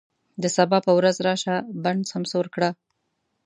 [0.41, 2.69] د سبا په وزر راشه، بڼ سمسور کړه